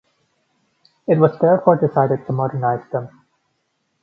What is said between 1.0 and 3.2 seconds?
It was therefore decided to modernise them.